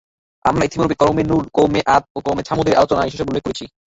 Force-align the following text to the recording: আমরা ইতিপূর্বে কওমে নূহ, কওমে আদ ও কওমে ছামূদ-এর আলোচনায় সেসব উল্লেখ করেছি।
আমরা 0.45 0.63
ইতিপূর্বে 0.65 0.95
কওমে 1.01 1.23
নূহ, 1.23 1.41
কওমে 1.53 1.81
আদ 1.95 2.03
ও 2.15 2.19
কওমে 2.25 2.43
ছামূদ-এর 2.43 2.77
আলোচনায় 2.79 3.11
সেসব 3.11 3.27
উল্লেখ 3.29 3.43
করেছি। 3.45 3.65